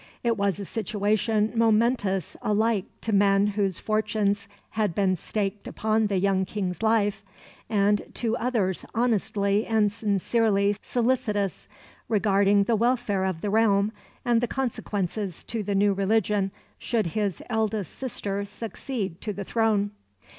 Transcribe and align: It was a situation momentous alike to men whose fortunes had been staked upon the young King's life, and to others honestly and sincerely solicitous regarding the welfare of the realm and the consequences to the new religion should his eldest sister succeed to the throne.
It 0.23 0.35
was 0.35 0.59
a 0.59 0.65
situation 0.65 1.51
momentous 1.55 2.35
alike 2.41 2.85
to 3.01 3.13
men 3.13 3.45
whose 3.45 3.77
fortunes 3.77 4.47
had 4.71 4.95
been 4.95 5.15
staked 5.15 5.67
upon 5.67 6.07
the 6.07 6.17
young 6.17 6.43
King's 6.43 6.81
life, 6.81 7.23
and 7.69 8.01
to 8.15 8.35
others 8.37 8.83
honestly 8.95 9.63
and 9.67 9.91
sincerely 9.91 10.75
solicitous 10.81 11.67
regarding 12.07 12.63
the 12.63 12.75
welfare 12.75 13.23
of 13.25 13.41
the 13.41 13.51
realm 13.51 13.91
and 14.25 14.41
the 14.41 14.47
consequences 14.47 15.43
to 15.43 15.61
the 15.61 15.75
new 15.75 15.93
religion 15.93 16.49
should 16.79 17.05
his 17.13 17.43
eldest 17.47 17.93
sister 17.93 18.43
succeed 18.43 19.21
to 19.21 19.31
the 19.33 19.43
throne. 19.43 19.91